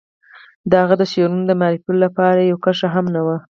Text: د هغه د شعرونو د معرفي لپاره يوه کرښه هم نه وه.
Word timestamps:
د 0.69 0.71
هغه 0.81 0.95
د 1.01 1.03
شعرونو 1.11 1.43
د 1.47 1.51
معرفي 1.61 1.93
لپاره 2.05 2.39
يوه 2.49 2.61
کرښه 2.63 2.87
هم 2.95 3.05
نه 3.15 3.21
وه. 3.25 3.37